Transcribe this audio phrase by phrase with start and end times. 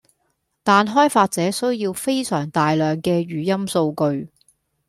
[0.63, 4.31] 但開發者需要非常大量既語音數據